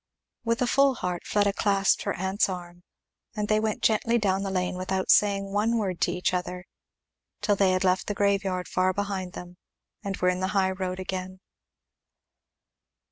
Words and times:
With 0.43 0.63
a 0.63 0.65
full 0.65 0.95
heart 0.95 1.27
Fleda 1.27 1.53
clasped 1.53 2.01
her 2.05 2.15
aunt's 2.15 2.49
arm, 2.49 2.81
and 3.35 3.47
they 3.47 3.59
went 3.59 3.83
gently 3.83 4.17
down 4.17 4.41
the 4.41 4.49
lane 4.49 4.73
without 4.75 5.11
saying 5.11 5.53
one 5.53 5.77
word 5.77 6.01
to 6.01 6.11
each 6.11 6.33
other, 6.33 6.65
till 7.41 7.55
they 7.55 7.69
had 7.73 7.83
left 7.83 8.07
the 8.07 8.15
graveyard 8.15 8.67
far 8.67 8.93
behind 8.93 9.33
them 9.33 9.57
and 10.03 10.17
were 10.17 10.29
in 10.29 10.39
the 10.39 10.47
high 10.57 10.71
road 10.71 10.99
again. 10.99 11.39